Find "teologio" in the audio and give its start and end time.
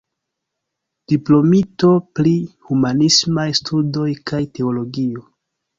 4.59-5.29